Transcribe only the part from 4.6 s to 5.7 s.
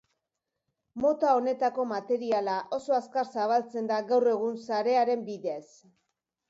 sarearen bidez.